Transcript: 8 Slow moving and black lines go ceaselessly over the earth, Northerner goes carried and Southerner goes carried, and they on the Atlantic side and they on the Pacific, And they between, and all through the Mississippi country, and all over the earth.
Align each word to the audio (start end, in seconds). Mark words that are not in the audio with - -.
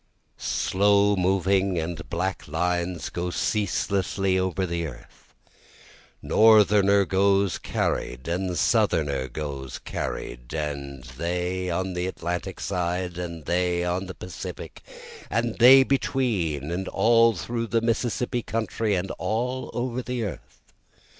8 0.35 0.41
Slow 0.41 1.15
moving 1.15 1.77
and 1.77 2.09
black 2.09 2.47
lines 2.47 3.09
go 3.09 3.29
ceaselessly 3.29 4.39
over 4.39 4.65
the 4.65 4.87
earth, 4.87 5.35
Northerner 6.23 7.05
goes 7.05 7.59
carried 7.59 8.27
and 8.27 8.57
Southerner 8.57 9.27
goes 9.27 9.77
carried, 9.77 10.55
and 10.55 11.03
they 11.03 11.69
on 11.69 11.93
the 11.93 12.07
Atlantic 12.07 12.59
side 12.59 13.19
and 13.19 13.45
they 13.45 13.83
on 13.85 14.07
the 14.07 14.15
Pacific, 14.15 14.81
And 15.29 15.59
they 15.59 15.83
between, 15.83 16.71
and 16.71 16.87
all 16.87 17.35
through 17.35 17.67
the 17.67 17.79
Mississippi 17.81 18.41
country, 18.41 18.95
and 18.95 19.11
all 19.19 19.69
over 19.71 20.01
the 20.01 20.23
earth. 20.23 20.63